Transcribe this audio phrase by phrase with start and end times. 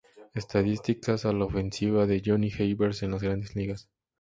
[0.33, 3.87] Estadísticas a la ofensiva de Johnny Evers en las Grandes Ligas.